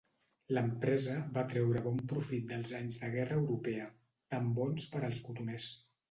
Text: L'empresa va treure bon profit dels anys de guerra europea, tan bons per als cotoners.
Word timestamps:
L'empresa 0.57 1.17
va 1.33 1.41
treure 1.51 1.83
bon 1.87 1.99
profit 2.11 2.47
dels 2.53 2.71
anys 2.79 2.97
de 3.01 3.09
guerra 3.15 3.37
europea, 3.41 3.85
tan 4.35 4.49
bons 4.61 4.87
per 4.95 5.03
als 5.09 5.21
cotoners. 5.27 5.69